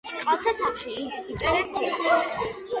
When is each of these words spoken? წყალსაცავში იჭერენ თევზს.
წყალსაცავში 0.19 0.95
იჭერენ 1.03 1.71
თევზს. 1.79 2.37